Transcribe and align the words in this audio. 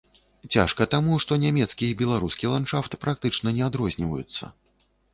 Цяжка 0.53 0.87
таму, 0.93 1.13
што 1.25 1.37
нямецкі 1.43 1.85
і 1.91 1.97
беларускі 2.01 2.51
ландшафт 2.57 2.99
практычна 3.07 3.57
не 3.59 3.63
адрозніваюцца. 3.71 4.55